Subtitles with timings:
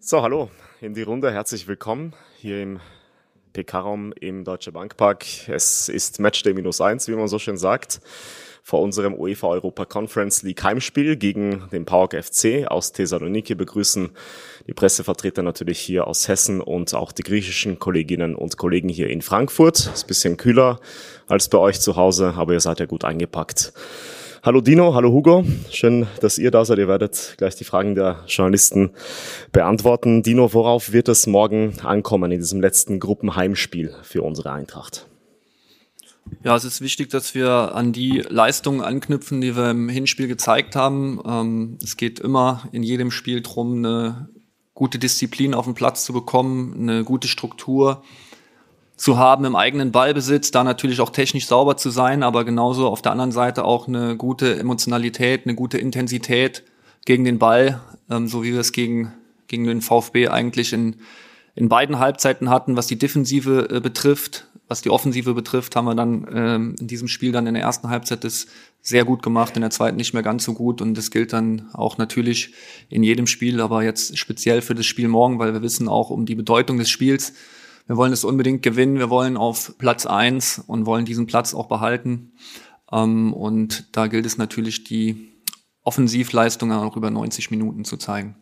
[0.00, 0.48] So, hallo
[0.80, 2.78] in die Runde, herzlich willkommen hier im
[3.52, 5.24] PK-Raum im Deutsche Bankpark.
[5.48, 8.00] Es ist Matchday minus eins, wie man so schön sagt,
[8.62, 14.10] vor unserem UEFA Europa Conference League Heimspiel gegen den PAOK FC aus Thessaloniki begrüßen
[14.68, 19.20] die Pressevertreter natürlich hier aus Hessen und auch die griechischen Kolleginnen und Kollegen hier in
[19.20, 19.78] Frankfurt.
[19.78, 20.78] Ist ein bisschen kühler
[21.26, 23.72] als bei euch zu Hause, aber ihr seid ja gut eingepackt.
[24.48, 25.44] Hallo Dino, hallo Hugo.
[25.70, 26.78] Schön, dass ihr da seid.
[26.78, 28.92] Ihr werdet gleich die Fragen der Journalisten
[29.52, 30.22] beantworten.
[30.22, 35.06] Dino, worauf wird es morgen ankommen in diesem letzten Gruppenheimspiel für unsere Eintracht?
[36.44, 40.76] Ja, es ist wichtig, dass wir an die Leistungen anknüpfen, die wir im Hinspiel gezeigt
[40.76, 41.20] haben.
[41.26, 44.30] Ähm, es geht immer in jedem Spiel darum, eine
[44.72, 48.02] gute Disziplin auf den Platz zu bekommen, eine gute Struktur
[48.98, 53.00] zu haben im eigenen Ballbesitz, da natürlich auch technisch sauber zu sein, aber genauso auf
[53.00, 56.64] der anderen Seite auch eine gute Emotionalität, eine gute Intensität
[57.06, 57.80] gegen den Ball,
[58.10, 59.12] ähm, so wie wir es gegen,
[59.46, 60.96] gegen den VfB eigentlich in,
[61.54, 64.44] in beiden Halbzeiten hatten, was die Defensive äh, betrifft.
[64.66, 67.88] Was die Offensive betrifft, haben wir dann ähm, in diesem Spiel dann in der ersten
[67.88, 68.48] Halbzeit das
[68.82, 70.82] sehr gut gemacht, in der zweiten nicht mehr ganz so gut.
[70.82, 72.52] Und das gilt dann auch natürlich
[72.90, 76.26] in jedem Spiel, aber jetzt speziell für das Spiel morgen, weil wir wissen auch um
[76.26, 77.32] die Bedeutung des Spiels
[77.88, 78.98] wir wollen es unbedingt gewinnen.
[78.98, 82.32] Wir wollen auf Platz eins und wollen diesen Platz auch behalten.
[82.92, 85.32] Ähm, und da gilt es natürlich, die
[85.82, 88.36] Offensivleistung auch über 90 Minuten zu zeigen.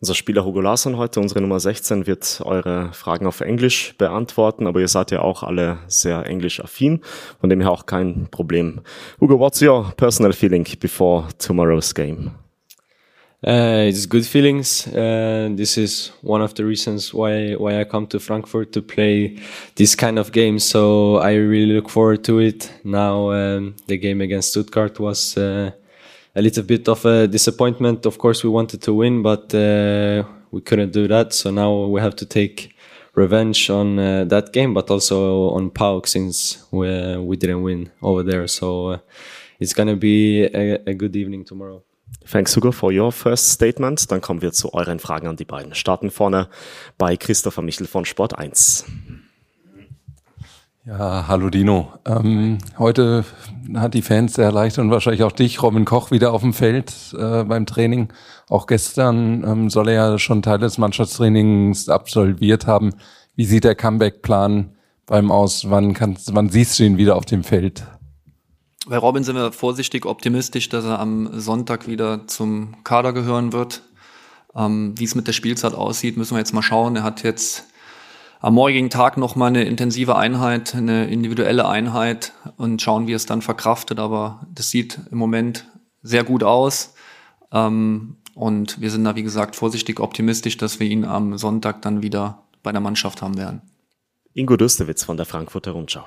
[0.00, 4.78] Unser Spieler Hugo Larsson heute, unsere Nummer 16, wird eure Fragen auf Englisch beantworten, aber
[4.78, 7.00] ihr seid ja auch alle sehr englisch-affin,
[7.40, 8.82] von dem her auch kein Problem.
[9.18, 12.30] Hugo, what's your personal feeling before tomorrow's game?
[13.46, 14.88] Uh, it's good feelings.
[14.88, 19.38] Uh, this is one of the reasons why why I come to Frankfurt to play
[19.76, 20.58] this kind of game.
[20.58, 22.72] So I really look forward to it.
[22.82, 25.70] Now um, the game against Stuttgart was uh,
[26.34, 28.06] a little bit of a disappointment.
[28.06, 31.32] Of course, we wanted to win, but uh, we couldn't do that.
[31.32, 32.74] So now we have to take
[33.14, 38.24] revenge on uh, that game, but also on PAOK since we we didn't win over
[38.24, 38.48] there.
[38.48, 38.98] So uh,
[39.60, 41.84] it's gonna be a, a good evening tomorrow.
[42.30, 44.10] Thanks, Hugo, for your first statement.
[44.12, 45.74] Dann kommen wir zu euren Fragen an die beiden.
[45.74, 46.48] Starten vorne
[46.98, 48.84] bei Christopher Michel von Sport 1.
[50.88, 51.92] Ja, hallo Dino.
[52.06, 53.24] Ähm, heute
[53.74, 56.94] hat die Fans sehr leicht und wahrscheinlich auch dich, Robin Koch, wieder auf dem Feld
[57.12, 58.08] äh, beim Training.
[58.48, 62.94] Auch gestern ähm, soll er ja schon Teil des Mannschaftstrainings absolviert haben.
[63.36, 65.68] Wie sieht der Comeback-Plan beim aus?
[65.68, 67.86] Wann, kannst, wann siehst du ihn wieder auf dem Feld?
[68.88, 73.82] Bei Robin sind wir vorsichtig optimistisch, dass er am Sonntag wieder zum Kader gehören wird.
[74.54, 76.96] Ähm, wie es mit der Spielzeit aussieht, müssen wir jetzt mal schauen.
[76.96, 77.66] Er hat jetzt
[78.40, 83.26] am morgigen Tag noch mal eine intensive Einheit, eine individuelle Einheit und schauen, wie es
[83.26, 83.98] dann verkraftet.
[83.98, 85.66] Aber das sieht im Moment
[86.02, 86.94] sehr gut aus.
[87.52, 92.02] Ähm, und wir sind da, wie gesagt, vorsichtig optimistisch, dass wir ihn am Sonntag dann
[92.02, 93.60] wieder bei der Mannschaft haben werden.
[94.32, 96.04] Ingo Döstewitz von der Frankfurter Rundschau.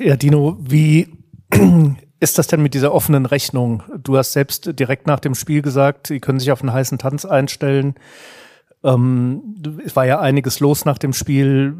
[0.00, 1.08] Ja, Dino, wie
[2.20, 3.82] ist das denn mit dieser offenen Rechnung?
[4.02, 7.24] Du hast selbst direkt nach dem Spiel gesagt, Sie können sich auf einen heißen Tanz
[7.24, 7.94] einstellen.
[8.84, 11.74] Ähm, es war ja einiges los nach dem Spiel.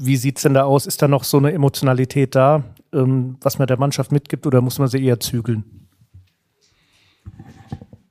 [0.00, 0.86] Wie sieht's denn da aus?
[0.86, 4.78] Ist da noch so eine Emotionalität da, ähm, was man der Mannschaft mitgibt, oder muss
[4.78, 5.64] man sie eher zügeln?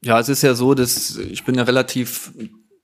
[0.04, 2.34] Ja, es ist ja so, dass ich bin ja relativ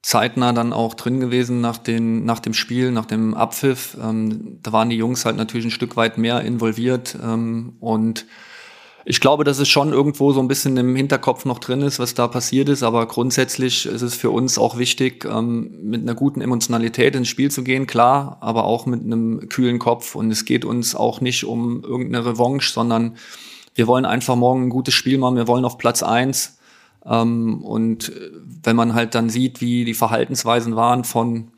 [0.07, 3.97] zeitnah dann auch drin gewesen nach, den, nach dem Spiel, nach dem Abpfiff.
[4.01, 8.25] Ähm, da waren die Jungs halt natürlich ein Stück weit mehr involviert ähm, und
[9.03, 12.13] ich glaube, dass es schon irgendwo so ein bisschen im Hinterkopf noch drin ist, was
[12.13, 16.39] da passiert ist, aber grundsätzlich ist es für uns auch wichtig, ähm, mit einer guten
[16.39, 20.15] Emotionalität ins Spiel zu gehen, klar, aber auch mit einem kühlen Kopf.
[20.15, 23.17] Und es geht uns auch nicht um irgendeine Revanche, sondern
[23.75, 26.56] wir wollen einfach morgen ein gutes Spiel machen, wir wollen auf Platz eins
[27.01, 28.31] und äh,
[28.63, 31.51] wenn man halt dann sieht, wie die Verhaltensweisen waren von,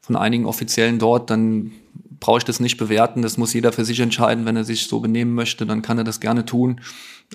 [0.00, 1.72] von einigen Offiziellen dort, dann
[2.20, 3.22] brauche ich das nicht bewerten.
[3.22, 4.44] Das muss jeder für sich entscheiden.
[4.44, 6.80] Wenn er sich so benehmen möchte, dann kann er das gerne tun.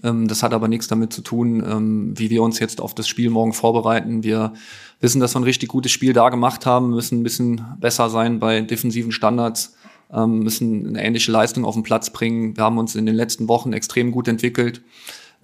[0.04, 3.08] Ähm, das hat aber nichts damit zu tun, ähm, wie wir uns jetzt auf das
[3.08, 4.24] Spiel morgen vorbereiten.
[4.24, 4.54] Wir
[5.02, 8.40] wissen, dass wir ein richtig gutes Spiel da gemacht haben, müssen ein bisschen besser sein
[8.40, 9.76] bei defensiven Standards,
[10.14, 12.56] ähm, müssen eine ähnliche Leistung auf den Platz bringen.
[12.56, 14.82] Wir haben uns in den letzten Wochen extrem gut entwickelt.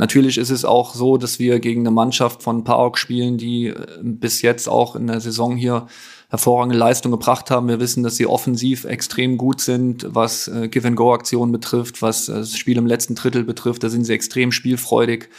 [0.01, 3.75] Natürlich ist es auch so, dass wir gegen eine Mannschaft von PAOK spielen, die äh,
[4.01, 5.85] bis jetzt auch in der Saison hier
[6.31, 7.67] hervorragende Leistung gebracht haben.
[7.67, 12.57] Wir wissen, dass sie offensiv extrem gut sind, was äh, Give-and-Go-Aktionen betrifft, was äh, das
[12.57, 13.83] Spiel im letzten Drittel betrifft.
[13.83, 15.29] Da sind sie extrem spielfreudig.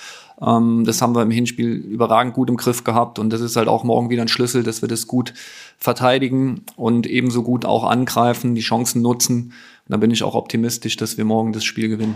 [0.41, 3.67] Ähm, das haben wir im Hinspiel überragend gut im Griff gehabt und das ist halt
[3.67, 5.35] auch morgen wieder ein Schlüssel, dass wir das gut
[5.77, 9.55] verteidigen und ebenso gut auch angreifen, die Chancen nutzen.
[9.89, 12.15] Und da bin ich auch optimistisch, dass wir morgen das Spiel gewinnen.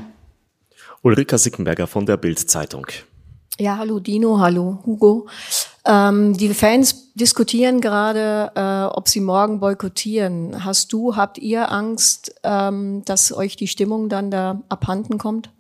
[1.07, 2.89] Ulrika Sickenberger von der Bild-Zeitung.
[3.61, 5.29] Ja, hallo Dino, hallo Hugo.
[5.85, 10.65] Ähm, die Fans diskutieren gerade, äh, ob sie morgen boykottieren.
[10.65, 15.51] Hast du, habt ihr Angst, ähm, dass euch die Stimmung dann da abhanden kommt?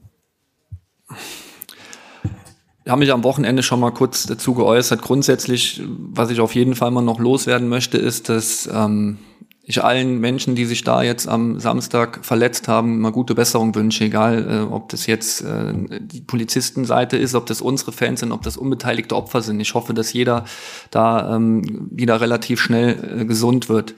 [2.84, 5.00] Ich habe mich am Wochenende schon mal kurz dazu geäußert.
[5.00, 9.18] Grundsätzlich, was ich auf jeden Fall mal noch loswerden möchte, ist, dass ähm,
[9.68, 14.04] ich allen Menschen, die sich da jetzt am Samstag verletzt haben, mal gute Besserung wünsche,
[14.04, 18.42] egal äh, ob das jetzt äh, die Polizistenseite ist, ob das unsere Fans sind, ob
[18.42, 19.58] das unbeteiligte Opfer sind.
[19.58, 20.44] Ich hoffe, dass jeder
[20.92, 23.96] da ähm, wieder relativ schnell äh, gesund wird.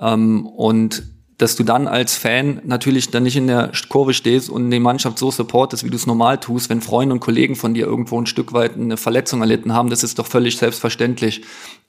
[0.00, 1.02] Ähm, und
[1.40, 5.18] dass du dann als Fan natürlich dann nicht in der Kurve stehst und die Mannschaft
[5.18, 8.26] so supportest, wie du es normal tust, wenn Freunde und Kollegen von dir irgendwo ein
[8.26, 11.42] Stück weit eine Verletzung erlitten haben, das ist doch völlig selbstverständlich.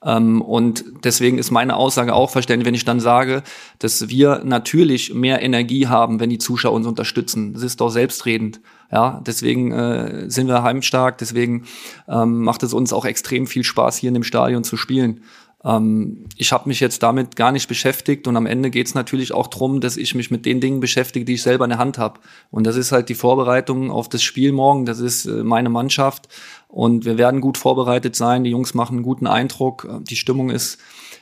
[0.05, 3.43] Ähm, und deswegen ist meine Aussage auch verständlich, wenn ich dann sage,
[3.79, 7.53] dass wir natürlich mehr Energie haben, wenn die Zuschauer uns unterstützen.
[7.53, 8.61] Das ist doch selbstredend.
[8.89, 11.65] Ja, deswegen äh, sind wir heimstark, deswegen
[12.07, 15.21] ähm, macht es uns auch extrem viel Spaß, hier in dem Stadion zu spielen.
[15.63, 19.33] Ähm, ich habe mich jetzt damit gar nicht beschäftigt und am Ende geht es natürlich
[19.33, 21.97] auch darum, dass ich mich mit den Dingen beschäftige, die ich selber in der Hand
[21.97, 22.19] habe.
[22.49, 26.27] Und das ist halt die Vorbereitung auf das Spiel morgen, das ist äh, meine Mannschaft.
[26.67, 28.45] Und wir werden gut vorbereitet sein.
[28.45, 30.77] Die Jungs machen einen guten Eindruck, die Stimmung ist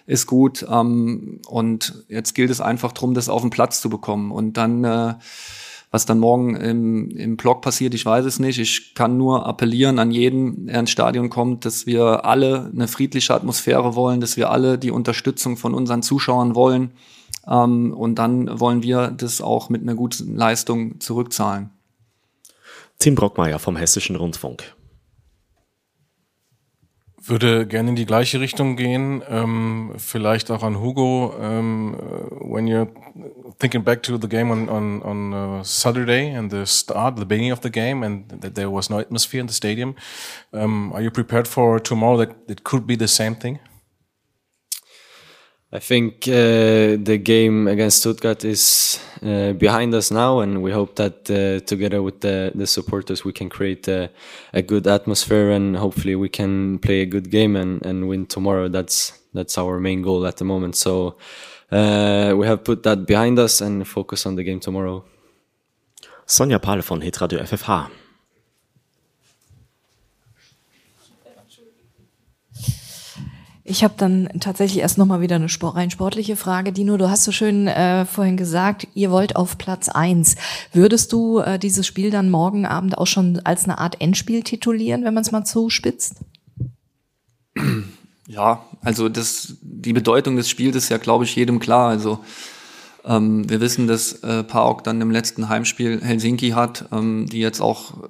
[0.10, 0.66] ist gut.
[0.70, 4.32] Ähm, und jetzt gilt es einfach darum, das auf den Platz zu bekommen.
[4.32, 5.14] Und dann äh,
[5.92, 8.60] was dann morgen im, im Blog passiert, ich weiß es nicht.
[8.60, 13.34] Ich kann nur appellieren an jeden, der ins Stadion kommt, dass wir alle eine friedliche
[13.34, 16.92] Atmosphäre wollen, dass wir alle die Unterstützung von unseren Zuschauern wollen.
[17.48, 21.72] Ähm, und dann wollen wir das auch mit einer guten Leistung zurückzahlen.
[23.00, 24.76] Tim Brockmeier vom Hessischen Rundfunk
[27.22, 29.22] würde gerne in die gleiche Richtung gehen.
[29.30, 31.34] Ähm, vielleicht auch an Hugo.
[31.42, 31.96] Ähm,
[32.42, 32.88] when you're
[33.60, 37.52] thinking back to the game on on, on uh, Saturday and the start, the beginning
[37.52, 39.96] of the game, and that there was no atmosphere in the stadium,
[40.54, 43.60] um, are you prepared for tomorrow that it could be the same thing?
[45.72, 50.96] I think uh, the game against Stuttgart is uh, behind us now, and we hope
[50.96, 54.10] that uh, together with the, the supporters we can create a,
[54.52, 58.68] a, good atmosphere, and hopefully we can play a good game and, and win tomorrow.
[58.68, 60.76] That's that's our main goal at the moment.
[60.76, 61.18] So
[61.72, 65.06] uh, we have put that behind us and focus on the game tomorrow.
[66.26, 68.09] Sonja Pahle von Hitradio FFH.
[73.70, 76.72] Ich habe dann tatsächlich erst nochmal wieder eine Sport, rein sportliche Frage.
[76.74, 80.38] Dino, du hast so schön äh, vorhin gesagt, ihr wollt auf Platz eins.
[80.74, 85.06] Würdest du äh, dieses Spiel dann morgen Abend auch schon als eine Art Endspiel titulieren,
[85.06, 86.16] wenn man es mal zuspitzt?
[88.28, 91.90] Ja, also das, die Bedeutung des Spiels ist ja, glaube ich, jedem klar.
[91.90, 92.20] Also
[93.06, 97.62] ähm, wir wissen, dass äh, Paok dann im letzten Heimspiel Helsinki hat, ähm, die jetzt
[97.62, 98.09] auch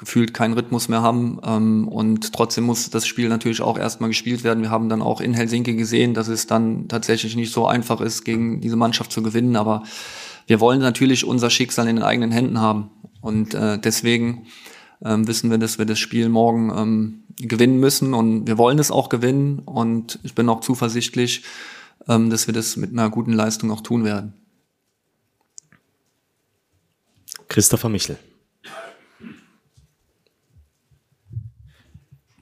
[0.00, 1.38] gefühlt keinen Rhythmus mehr haben.
[1.44, 4.62] Ähm, und trotzdem muss das Spiel natürlich auch erstmal gespielt werden.
[4.62, 8.24] Wir haben dann auch in Helsinki gesehen, dass es dann tatsächlich nicht so einfach ist,
[8.24, 9.56] gegen diese Mannschaft zu gewinnen.
[9.56, 9.84] Aber
[10.46, 12.90] wir wollen natürlich unser Schicksal in den eigenen Händen haben.
[13.20, 14.46] Und äh, deswegen
[15.04, 18.14] ähm, wissen wir, dass wir das Spiel morgen ähm, gewinnen müssen.
[18.14, 19.58] Und wir wollen es auch gewinnen.
[19.58, 21.44] Und ich bin auch zuversichtlich,
[22.08, 24.32] ähm, dass wir das mit einer guten Leistung auch tun werden.
[27.48, 28.16] Christopher Michel.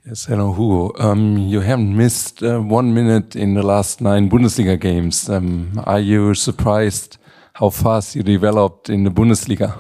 [0.08, 0.93] Yes, hello, Hugo.
[0.99, 5.29] Um, you haven't missed uh, one minute in the last nine Bundesliga games.
[5.29, 7.19] Um, are you surprised
[7.53, 9.77] how fast you developed in the Bundesliga?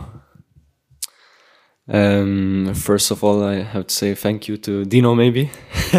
[1.90, 5.50] Um, first of all, I have to say thank you to Dino, maybe.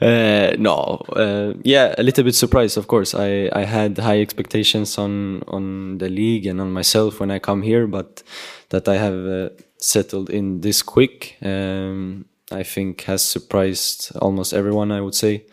[0.00, 3.14] uh, no, uh, yeah, a little bit surprised, of course.
[3.14, 7.60] I, I had high expectations on on the league and on myself when I come
[7.60, 8.22] here, but
[8.70, 11.36] that I have uh, settled in this quick.
[11.42, 14.92] Um, I think has surprised almost everyone.
[14.92, 15.44] I would say.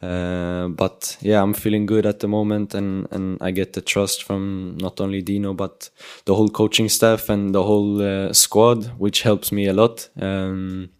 [0.00, 4.22] Uh, but yeah, I'm feeling good at the moment, and and I get the trust
[4.22, 5.90] from not only Dino but
[6.24, 10.08] the whole coaching staff and the whole uh, squad, which helps me a lot.
[10.20, 10.90] Um,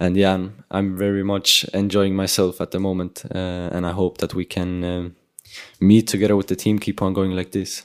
[0.00, 4.18] and yeah, I'm, I'm, very much enjoying myself at the moment, uh, and I hope
[4.18, 5.16] that we can um,
[5.80, 7.84] meet together with the team, keep on going like this.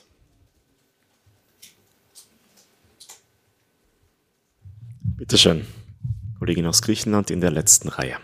[5.17, 5.82] Bitteschön.
[6.43, 8.17] Kollegin aus Griechenland in der letzten Reihe.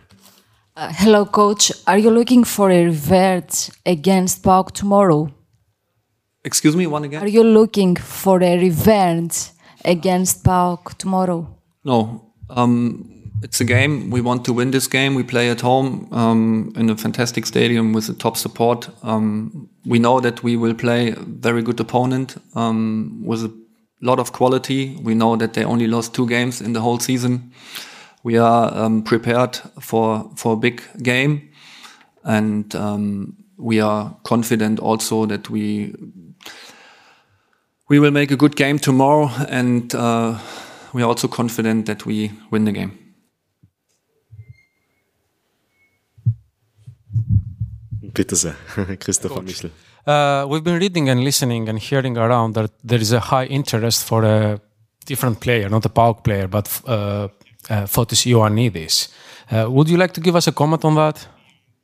[0.76, 1.74] Uh, hello, coach.
[1.86, 5.30] Are you looking for a revert against PAOK tomorrow?
[6.44, 7.22] Excuse me, one again?
[7.22, 9.54] Are you looking for a revenge
[9.86, 11.48] against PAOK tomorrow?
[11.86, 12.34] No.
[12.50, 14.10] Um, it's a game.
[14.10, 15.16] We want to win this game.
[15.16, 18.90] We play at home um, in a fantastic stadium with a top support.
[19.02, 23.54] Um, we know that we will play a very good opponent um, with a
[24.02, 24.98] lot of quality.
[25.02, 27.54] We know that they only lost two games in the whole season.
[28.24, 31.50] We are um, prepared for for a big game,
[32.24, 35.94] and um, we are confident also that we
[37.90, 40.38] we will make a good game tomorrow, and uh,
[40.94, 42.92] we are also confident that we win the game.
[48.14, 48.56] Bitte sehr,
[49.00, 49.72] Christopher Michel.
[50.06, 54.06] Uh, we've been reading and listening and hearing around that there is a high interest
[54.06, 54.60] for a
[55.06, 57.28] different player, not a PAOK player, but uh,
[57.70, 59.10] uh, Fotis Ioannidis.
[59.52, 61.28] Uh, would you like to give us a comment on that?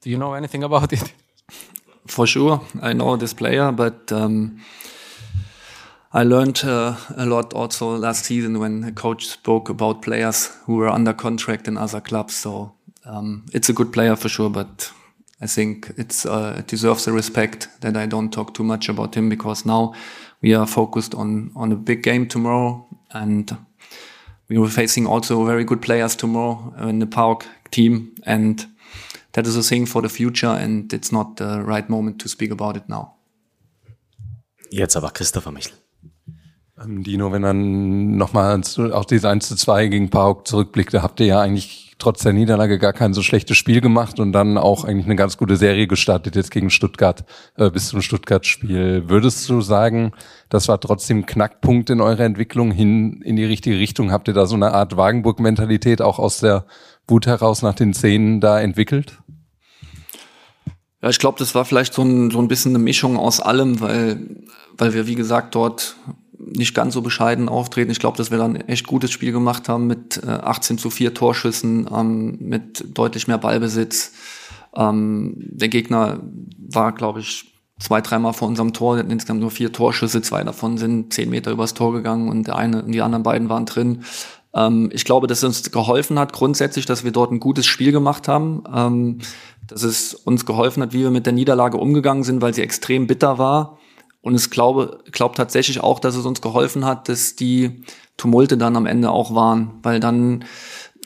[0.02, 1.14] Do you know anything about it?
[2.08, 4.60] For sure, I know this player, but um,
[6.14, 10.76] I learned uh, a lot also last season when a coach spoke about players who
[10.76, 12.36] were under contract in other clubs.
[12.36, 12.74] So
[13.06, 14.92] um, it's a good player for sure, but
[15.42, 19.16] I think it's uh, it deserves the respect that I don't talk too much about
[19.16, 19.94] him because now
[20.42, 23.58] we are focused on on a big game tomorrow and
[24.48, 28.68] we were facing also very good players tomorrow in the PAOK team and
[29.34, 32.52] that is a thing for the future and it's not the right moment to speak
[32.52, 33.16] about it now.
[34.70, 35.74] Jetzt aber Christopher Michel.
[36.82, 38.62] Ähm, Dino, wenn dann nochmal
[38.92, 42.34] auf dieses 1 zu 2 gegen PAOK zurückblickt, da habt ihr ja eigentlich trotz der
[42.34, 45.88] Niederlage gar kein so schlechtes Spiel gemacht und dann auch eigentlich eine ganz gute Serie
[45.88, 47.26] gestartet jetzt gegen Stuttgart
[47.58, 49.10] äh, bis zum Stuttgart-Spiel.
[49.10, 50.12] Würdest du sagen,
[50.50, 54.12] das war trotzdem Knackpunkt in eurer Entwicklung hin in die richtige Richtung?
[54.12, 56.68] Habt ihr da so eine Art Wagenburg-Mentalität auch aus der
[57.08, 59.18] Wut heraus nach den Szenen da entwickelt?
[61.02, 63.82] Ja, ich glaube, das war vielleicht so ein, so ein bisschen eine Mischung aus allem,
[63.82, 64.46] weil,
[64.78, 65.96] weil wir, wie gesagt, dort
[66.38, 67.92] nicht ganz so bescheiden auftreten.
[67.92, 71.14] Ich glaube, dass wir dann echt gutes Spiel gemacht haben mit äh, 18 zu 4
[71.14, 74.14] Torschüssen, ähm, mit deutlich mehr Ballbesitz.
[74.76, 76.20] Ähm, der Gegner
[76.58, 78.96] war, glaube ich, zwei, dreimal vor unserem Tor.
[78.96, 82.48] Wir hatten insgesamt nur vier Torschüsse, zwei davon sind zehn Meter übers Tor gegangen und
[82.48, 84.04] der eine und die anderen beiden waren drin.
[84.54, 87.92] Ähm, ich glaube, dass es uns geholfen hat, grundsätzlich, dass wir dort ein gutes Spiel
[87.92, 88.64] gemacht haben.
[88.74, 89.20] Ähm,
[89.68, 93.08] dass es uns geholfen hat, wie wir mit der Niederlage umgegangen sind, weil sie extrem
[93.08, 93.80] bitter war
[94.26, 97.84] und ich glaube, glaube tatsächlich auch, dass es uns geholfen hat, dass die
[98.18, 100.46] Tumulte dann am Ende auch waren, weil dann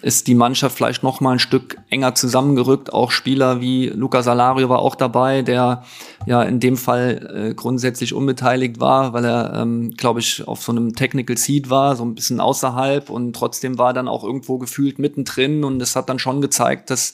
[0.01, 2.93] ist die Mannschaft vielleicht noch mal ein Stück enger zusammengerückt.
[2.93, 5.83] Auch Spieler wie Luca Salario war auch dabei, der
[6.25, 10.71] ja in dem Fall äh, grundsätzlich unbeteiligt war, weil er, ähm, glaube ich, auf so
[10.71, 13.09] einem Technical Seed war, so ein bisschen außerhalb.
[13.09, 15.65] Und trotzdem war er dann auch irgendwo gefühlt mittendrin.
[15.65, 17.13] Und es hat dann schon gezeigt, dass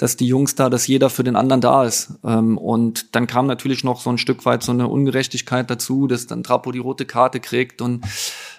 [0.00, 2.14] dass die Jungs da, dass jeder für den anderen da ist.
[2.24, 6.26] Ähm, und dann kam natürlich noch so ein Stück weit so eine Ungerechtigkeit dazu, dass
[6.26, 7.82] dann Trapo die rote Karte kriegt.
[7.82, 8.06] Und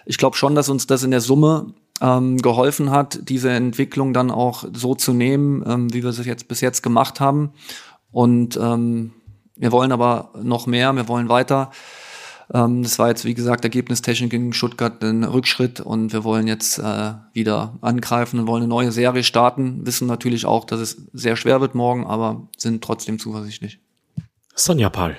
[0.05, 4.29] ich glaube schon, dass uns das in der Summe ähm, geholfen hat, diese Entwicklung dann
[4.29, 7.53] auch so zu nehmen, ähm, wie wir es jetzt bis jetzt gemacht haben.
[8.11, 9.13] Und ähm,
[9.55, 11.71] wir wollen aber noch mehr, wir wollen weiter.
[12.53, 16.79] Ähm, das war jetzt, wie gesagt, Ergebnistechnik gegen Stuttgart ein Rückschritt und wir wollen jetzt
[16.79, 19.85] äh, wieder angreifen und wollen eine neue Serie starten.
[19.85, 23.79] Wissen natürlich auch, dass es sehr schwer wird morgen, aber sind trotzdem zuversichtlich.
[24.55, 25.17] Sonja Paul.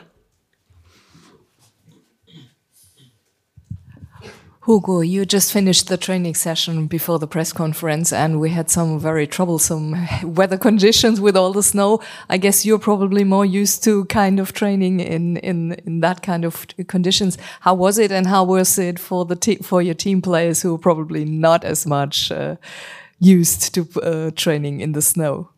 [4.72, 8.98] Hugo, you just finished the training session before the press conference and we had some
[8.98, 12.00] very troublesome weather conditions with all the snow.
[12.30, 16.46] I guess you're probably more used to kind of training in, in, in that kind
[16.46, 17.36] of conditions.
[17.60, 20.78] How was it and how was it for the for your team players who are
[20.78, 22.56] probably not as much uh,
[23.18, 25.50] used to uh, training in the snow?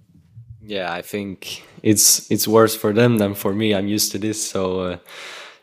[0.60, 3.74] Yeah, I think it's it's worse for them than for me.
[3.74, 4.96] I'm used to this, so uh,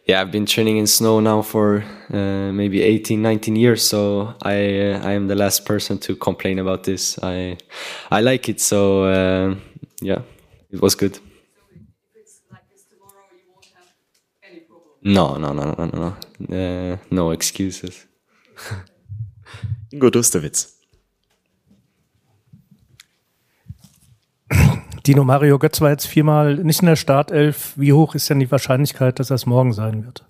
[0.05, 3.83] yeah, I've been training in snow now for uh, maybe 18, 19 years.
[3.83, 7.19] So I uh, I am the last person to complain about this.
[7.21, 7.57] I
[8.09, 8.59] I like it.
[8.59, 9.55] So uh,
[10.01, 10.21] yeah,
[10.71, 11.19] it was good.
[15.03, 16.15] No, no, no, no, no,
[16.49, 16.55] no.
[16.57, 18.05] Uh, no excuses.
[19.93, 20.80] Ingo Dustewitz.
[25.07, 27.73] Dino Mario Götz war jetzt viermal nicht in der Startelf.
[27.75, 30.25] Wie hoch ist denn die Wahrscheinlichkeit, dass er es morgen sein wird?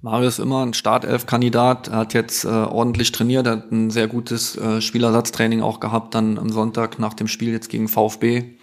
[0.00, 1.88] Mario ist immer ein Startelf-Kandidat.
[1.88, 3.46] Er hat jetzt äh, ordentlich trainiert.
[3.46, 7.52] Er hat ein sehr gutes äh, Spielersatztraining auch gehabt, dann am Sonntag nach dem Spiel
[7.52, 8.56] jetzt gegen VfB.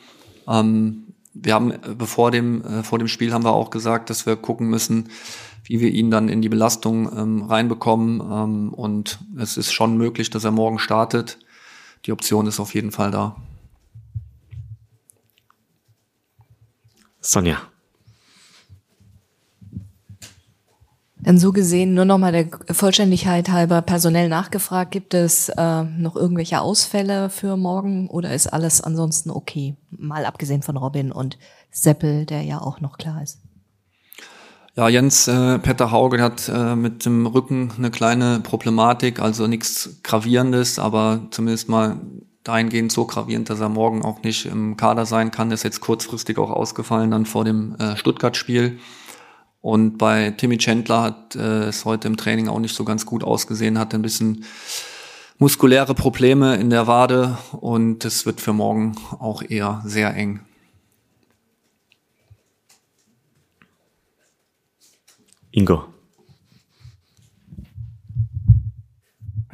[0.47, 4.25] Ähm, wir haben, äh, bevor dem, äh, vor dem Spiel haben wir auch gesagt, dass
[4.25, 5.09] wir gucken müssen,
[5.65, 8.21] wie wir ihn dann in die Belastung ähm, reinbekommen.
[8.21, 11.39] Ähm, und es ist schon möglich, dass er morgen startet.
[12.05, 13.35] Die Option ist auf jeden Fall da.
[17.23, 17.57] Sonja.
[21.23, 24.91] Dann so gesehen nur nochmal der Vollständigkeit halber personell nachgefragt.
[24.91, 29.77] Gibt es äh, noch irgendwelche Ausfälle für morgen oder ist alles ansonsten okay?
[29.89, 31.37] Mal abgesehen von Robin und
[31.71, 33.39] Seppel, der ja auch noch klar ist.
[34.75, 40.01] Ja, Jens äh, Petter Hauge hat äh, mit dem Rücken eine kleine Problematik, also nichts
[40.03, 42.01] Gravierendes, aber zumindest mal
[42.43, 45.51] dahingehend so gravierend, dass er morgen auch nicht im Kader sein kann.
[45.51, 48.79] ist jetzt kurzfristig auch ausgefallen dann vor dem äh, Stuttgart-Spiel.
[49.61, 53.23] Und bei Timmy Chandler hat äh, es heute im Training auch nicht so ganz gut
[53.23, 54.43] ausgesehen, hat ein bisschen
[55.37, 60.41] muskuläre Probleme in der Wade und es wird für morgen auch eher sehr eng.
[65.51, 65.85] Ingo.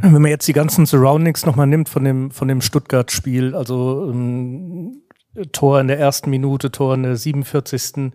[0.02, 5.02] Wenn man jetzt die ganzen Surroundings nochmal nimmt von dem, von dem Stuttgart-Spiel, also ähm,
[5.52, 8.14] Tor in der ersten Minute, Tor in der 47.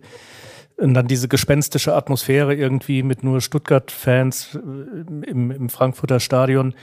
[0.77, 6.73] Und dann diese gespenstische Atmosphäre irgendwie mit nur Stuttgart-Fans äh, im, im Frankfurter Stadion.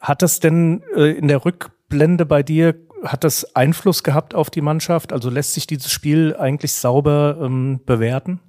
[0.00, 4.60] Hat das denn äh, in der Rückblende bei dir, hat das Einfluss gehabt auf die
[4.60, 5.12] Mannschaft?
[5.12, 8.40] Also lässt sich dieses Spiel eigentlich sauber ähm, bewerten?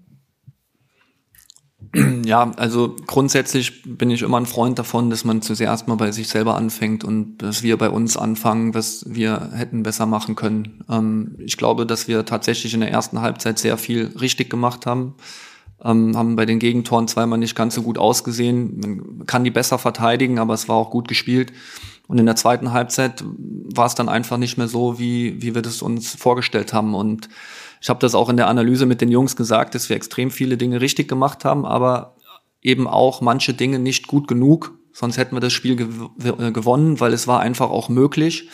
[2.25, 6.27] Ja, also grundsätzlich bin ich immer ein Freund davon, dass man zuerst mal bei sich
[6.27, 10.83] selber anfängt und dass wir bei uns anfangen, was wir hätten besser machen können.
[10.89, 15.15] Ähm, ich glaube, dass wir tatsächlich in der ersten Halbzeit sehr viel richtig gemacht haben.
[15.83, 18.79] Ähm, haben bei den Gegentoren zweimal nicht ganz so gut ausgesehen.
[18.79, 21.53] Man kann die besser verteidigen, aber es war auch gut gespielt.
[22.07, 25.61] Und in der zweiten Halbzeit war es dann einfach nicht mehr so, wie, wie wir
[25.61, 26.95] das uns vorgestellt haben.
[26.95, 27.29] Und
[27.81, 30.57] ich habe das auch in der Analyse mit den Jungs gesagt, dass wir extrem viele
[30.57, 32.15] Dinge richtig gemacht haben, aber
[32.61, 34.73] eben auch manche Dinge nicht gut genug.
[34.93, 38.49] Sonst hätten wir das Spiel gew äh, gewonnen, weil es war einfach auch möglich.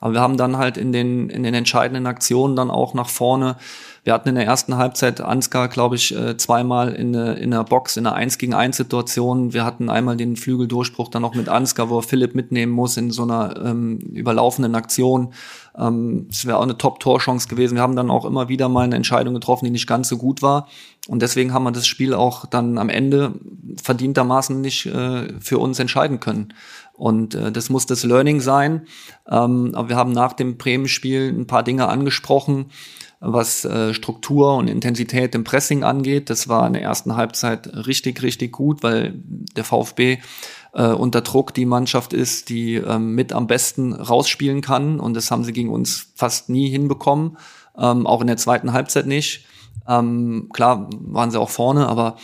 [0.00, 3.56] Aber wir haben dann halt in den, in den entscheidenden Aktionen dann auch nach vorne
[4.04, 7.96] wir hatten in der ersten Halbzeit Ansgar, glaube ich, äh, zweimal in, in der Box
[7.96, 9.54] in einer 1 gegen 1 Situation.
[9.54, 13.10] Wir hatten einmal den Flügeldurchbruch dann noch mit Ansgar, wo er Philipp mitnehmen muss in
[13.10, 15.32] so einer ähm, überlaufenden Aktion.
[15.76, 17.76] Ähm, es wäre auch eine Top-Torchance gewesen.
[17.76, 20.42] Wir haben dann auch immer wieder mal eine Entscheidung getroffen, die nicht ganz so gut
[20.42, 20.68] war.
[21.08, 23.32] Und deswegen haben wir das Spiel auch dann am Ende
[23.82, 26.52] verdientermaßen nicht äh, für uns entscheiden können.
[26.96, 28.86] Und äh, das muss das Learning sein.
[29.28, 32.66] Ähm, aber wir haben nach dem Bremen-Spiel ein paar Dinge angesprochen
[33.24, 36.28] was äh, Struktur und Intensität im Pressing angeht.
[36.28, 39.14] Das war in der ersten Halbzeit richtig, richtig gut, weil
[39.56, 40.18] der VfB
[40.74, 45.00] äh, unter Druck die Mannschaft ist, die ähm, mit am besten rausspielen kann.
[45.00, 47.38] Und das haben sie gegen uns fast nie hinbekommen,
[47.78, 49.46] ähm, auch in der zweiten Halbzeit nicht.
[49.88, 52.16] Ähm, klar waren sie auch vorne, aber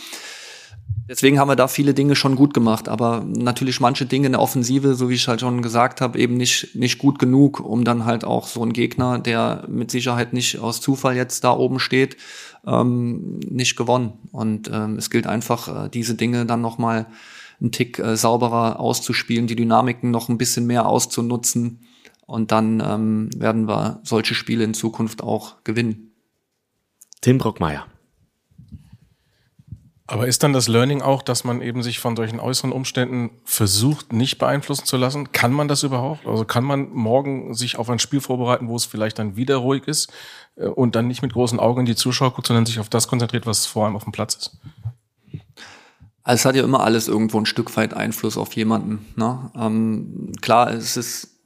[1.11, 4.41] Deswegen haben wir da viele Dinge schon gut gemacht, aber natürlich manche Dinge in der
[4.41, 8.05] Offensive, so wie ich halt schon gesagt habe, eben nicht, nicht gut genug, um dann
[8.05, 12.15] halt auch so einen Gegner, der mit Sicherheit nicht aus Zufall jetzt da oben steht,
[12.65, 14.13] ähm, nicht gewonnen.
[14.31, 17.07] Und ähm, es gilt einfach, äh, diese Dinge dann nochmal
[17.59, 21.81] einen Tick äh, sauberer auszuspielen, die Dynamiken noch ein bisschen mehr auszunutzen.
[22.25, 26.13] Und dann ähm, werden wir solche Spiele in Zukunft auch gewinnen.
[27.19, 27.85] Tim Brockmeier.
[30.11, 34.11] Aber ist dann das Learning auch, dass man eben sich von solchen äußeren Umständen versucht,
[34.11, 35.31] nicht beeinflussen zu lassen?
[35.31, 36.27] Kann man das überhaupt?
[36.27, 39.87] Also kann man morgen sich auf ein Spiel vorbereiten, wo es vielleicht dann wieder ruhig
[39.87, 40.11] ist
[40.57, 43.07] äh, und dann nicht mit großen Augen in die Zuschauer guckt, sondern sich auf das
[43.07, 44.57] konzentriert, was vor allem auf dem Platz ist?
[46.23, 49.05] Also es hat ja immer alles irgendwo ein Stück weit Einfluss auf jemanden.
[49.15, 49.49] Ne?
[49.55, 51.39] Ähm, klar, es ist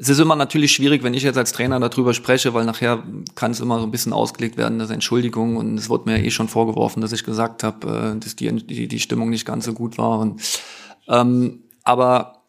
[0.00, 3.02] es ist immer natürlich schwierig, wenn ich jetzt als Trainer darüber spreche, weil nachher
[3.34, 6.30] kann es immer so ein bisschen ausgelegt werden, dass Entschuldigung und es wurde mir eh
[6.30, 9.74] schon vorgeworfen, dass ich gesagt habe, äh, dass die, die, die Stimmung nicht ganz so
[9.74, 10.20] gut war.
[10.20, 10.40] Und,
[11.06, 12.44] ähm, aber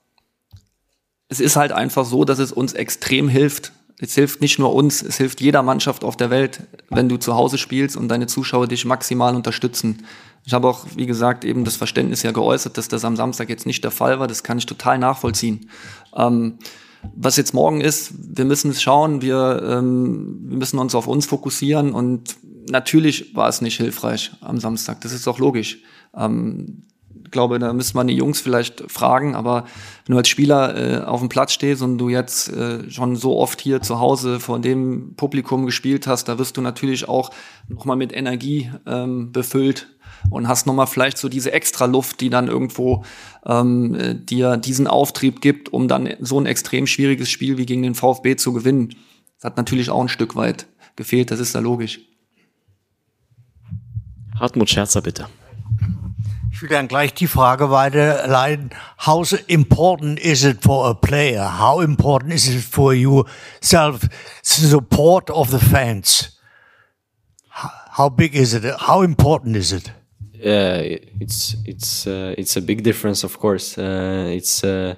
[1.27, 3.73] es ist halt einfach so, dass es uns extrem hilft.
[3.99, 7.35] Es hilft nicht nur uns, es hilft jeder Mannschaft auf der Welt, wenn du zu
[7.35, 10.05] Hause spielst und deine Zuschauer dich maximal unterstützen.
[10.45, 13.65] Ich habe auch, wie gesagt, eben das Verständnis ja geäußert, dass das am Samstag jetzt
[13.65, 14.27] nicht der Fall war.
[14.27, 15.69] Das kann ich total nachvollziehen.
[16.15, 16.57] Ähm,
[17.15, 21.25] was jetzt morgen ist, wir müssen es schauen, wir, ähm, wir müssen uns auf uns
[21.25, 22.35] fokussieren und
[22.69, 25.01] natürlich war es nicht hilfreich am Samstag.
[25.01, 25.79] Das ist auch logisch.
[26.15, 26.83] Ähm,
[27.23, 29.65] ich glaube, da müsste man die Jungs vielleicht fragen, aber
[30.05, 33.37] wenn du als Spieler äh, auf dem Platz stehst und du jetzt äh, schon so
[33.37, 37.31] oft hier zu Hause vor dem Publikum gespielt hast, da wirst du natürlich auch
[37.69, 39.87] nochmal mit Energie ähm, befüllt
[40.29, 43.03] und hast nochmal vielleicht so diese extra Luft, die dann irgendwo
[43.45, 47.81] ähm, äh, dir diesen Auftrieb gibt, um dann so ein extrem schwieriges Spiel wie gegen
[47.81, 48.95] den VfB zu gewinnen.
[49.37, 51.99] Das hat natürlich auch ein Stück weit gefehlt, das ist da logisch.
[54.39, 55.27] Hartmut Scherzer, bitte.
[56.51, 58.71] Ich will dann gleich die Frage weiterleiten.
[59.05, 61.59] How important is it for a player?
[61.59, 63.23] How important is it for you
[63.61, 64.01] self
[64.43, 66.39] support of the fans?
[67.97, 68.63] How big is it?
[68.87, 69.91] How important is it?
[70.41, 73.77] Yeah, it's it's uh, it's a big difference, of course.
[73.77, 74.95] Uh, it's uh,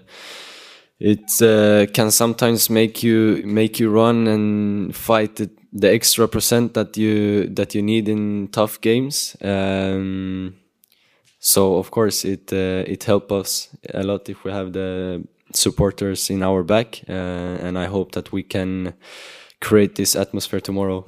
[0.99, 6.73] it uh, can sometimes make you make you run and fight the, the extra percent
[6.73, 9.35] that you that you need in tough games.
[9.41, 10.55] Um,
[11.39, 16.29] so of course it uh, it helps us a lot if we have the supporters
[16.29, 18.93] in our back, uh, and I hope that we can
[19.59, 21.05] create this atmosphere tomorrow.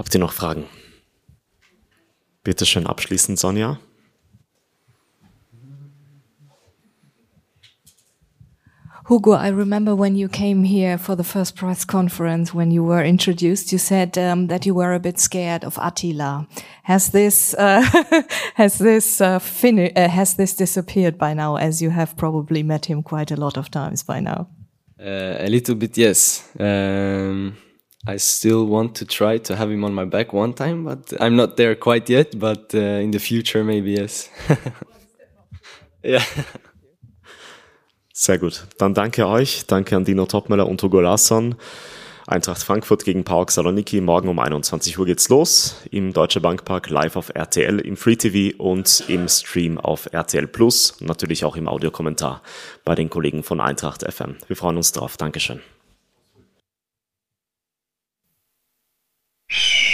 [0.00, 0.64] Habt ihr noch Fragen?
[2.42, 3.78] Bitte schön abschließend, Sonja.
[9.10, 13.04] Hugo, I remember when you came here for the first press conference, when you were
[13.04, 16.46] introduced, you said um, that you were a bit scared of Attila.
[16.84, 17.82] Has this uh,
[18.54, 21.56] has this uh, uh, has this disappeared by now?
[21.56, 24.48] As you have probably met him quite a lot of times by now.
[24.98, 26.48] Uh, a little bit, yes.
[26.58, 27.54] Um,
[28.06, 31.36] I still want to try to have him on my back one time, but I'm
[31.36, 32.38] not there quite yet.
[32.38, 34.30] But uh, in the future, maybe yes.
[36.02, 36.22] yeah.
[38.12, 38.66] Sehr gut.
[38.78, 39.66] Dann danke euch.
[39.66, 41.56] Danke an Dino Topmöller und Hugo Larsson.
[42.26, 44.00] Eintracht Frankfurt gegen PAOK Saloniki.
[44.00, 45.76] Morgen um 21 Uhr geht's los.
[45.90, 50.96] Im Deutsche Bankpark live auf RTL, im Free TV und im Stream auf RTL Plus.
[51.00, 52.42] Natürlich auch im Audiokommentar
[52.84, 54.36] bei den Kollegen von Eintracht FM.
[54.46, 55.16] Wir freuen uns drauf.
[55.16, 55.60] Dankeschön.
[59.50, 59.89] Shh.